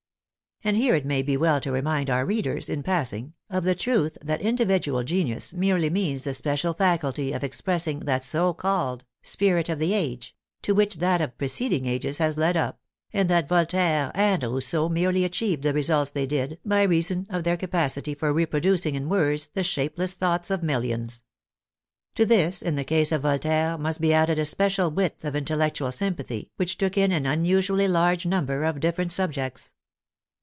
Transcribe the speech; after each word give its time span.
And 0.63 0.77
here 0.77 0.93
it 0.93 1.07
may 1.07 1.23
be 1.23 1.37
well 1.37 1.59
to 1.59 1.71
remind 1.71 2.07
our 2.07 2.23
readers, 2.23 2.69
in 2.69 2.83
passing, 2.83 3.33
of 3.49 3.63
the 3.63 3.73
truth 3.73 4.15
that 4.23 4.41
individual 4.41 5.03
genius 5.03 5.55
merely 5.55 5.89
means 5.89 6.23
the 6.23 6.35
special 6.35 6.75
faculty 6.75 7.33
of 7.33 7.43
expressing 7.43 8.01
that 8.01 8.23
so 8.23 8.53
called" 8.53 9.03
spirit 9.33 9.69
of 9.69 9.79
the 9.79 9.91
age" 9.93 10.35
to 10.61 10.75
which 10.75 10.97
that 10.97 11.19
of 11.19 11.35
preceding 11.39 11.87
ages 11.87 12.19
has 12.19 12.37
led 12.37 12.55
up; 12.55 12.79
and 13.11 13.27
that 13.27 13.47
Voltaire 13.47 14.11
and 14.13 14.43
Rousseau 14.43 14.87
merely 14.87 15.25
achieved 15.25 15.63
the 15.63 15.73
results 15.73 16.11
they 16.11 16.27
did 16.27 16.59
by 16.63 16.83
reason 16.83 17.25
of 17.31 17.43
their 17.43 17.57
capacity 17.57 18.13
for 18.13 18.31
re 18.31 18.45
producing 18.45 18.93
in 18.93 19.09
words 19.09 19.47
the 19.47 19.63
shapeless 19.63 20.13
thoughts 20.13 20.51
of 20.51 20.61
millions. 20.61 21.23
To 22.13 22.23
this, 22.23 22.61
in 22.61 22.75
the 22.75 22.83
case 22.83 23.11
of 23.11 23.23
Voltaire, 23.23 23.79
must 23.79 23.99
be 23.99 24.13
added 24.13 24.37
a 24.37 24.45
special 24.45 24.91
width 24.91 25.25
of 25.25 25.35
intellectual 25.35 25.91
sympathy 25.91 26.51
which 26.57 26.77
took 26.77 26.99
in 26.99 27.11
an 27.11 27.25
unusually 27.25 27.87
large 27.87 28.27
number 28.27 28.63
of 28.63 28.79
different 28.79 29.11
subjects. 29.11 29.73